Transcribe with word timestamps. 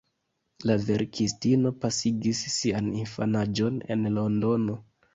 La 0.69 0.77
verkistino 0.85 1.73
pasigis 1.85 2.43
sian 2.57 2.91
infanaĝon 3.05 3.81
en 3.97 4.13
Londono. 4.19 4.85